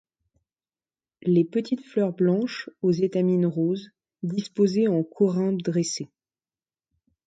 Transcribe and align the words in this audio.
Les 1.21 1.45
petites 1.45 1.85
fleurs 1.85 2.11
blanches 2.13 2.71
aux 2.81 2.91
étamines 2.91 3.45
roses, 3.45 3.91
disposées 4.23 4.87
en 4.87 5.03
corymbe 5.03 5.61
dressée. 5.61 6.09